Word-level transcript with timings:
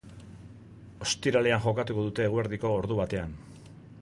Ostiralean 1.05 1.63
jokatuko 1.67 2.07
dute 2.09 2.27
eguerdiko 2.31 2.73
ordu 2.79 2.99
batean. 3.03 3.39